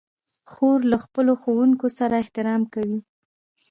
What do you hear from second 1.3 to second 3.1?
ښوونکو سره احترام کوي.